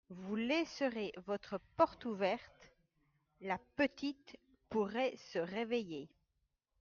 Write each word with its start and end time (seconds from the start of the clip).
Vous 0.09 0.35
laisserez 0.35 1.11
votre 1.27 1.59
porte 1.77 2.05
ouverte… 2.05 2.71
la 3.39 3.59
petite 3.75 4.35
pourrait 4.71 5.15
se 5.15 5.37
réveiller… 5.37 6.09